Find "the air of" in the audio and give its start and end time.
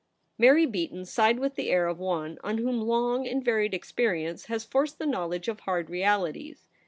1.53-1.99